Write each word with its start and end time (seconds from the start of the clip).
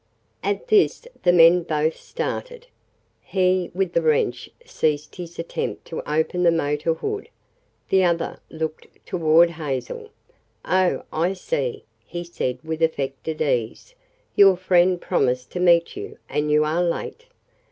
At 0.41 0.69
this 0.69 1.05
the 1.21 1.31
men 1.31 1.61
both 1.61 1.95
started. 1.95 2.65
He 3.21 3.69
with 3.71 3.93
the 3.93 4.01
wrench 4.01 4.49
ceased 4.65 5.17
his 5.17 5.37
attempt 5.37 5.85
to 5.85 6.01
open 6.11 6.41
the 6.41 6.49
motor 6.49 6.95
hood. 6.95 7.29
The 7.89 8.03
other 8.05 8.39
looked 8.49 8.87
toward 9.05 9.51
Hazel. 9.51 10.09
"Oh, 10.65 11.03
I 11.13 11.33
see," 11.33 11.83
he 12.03 12.23
said 12.23 12.57
with 12.63 12.81
affected 12.81 13.43
ease. 13.43 13.93
"Your 14.35 14.57
friend 14.57 14.99
promised 14.99 15.51
to 15.51 15.59
meet 15.59 15.95
you, 15.95 16.17
and 16.27 16.49
you 16.49 16.63
are 16.65 16.81
late." 16.83 17.27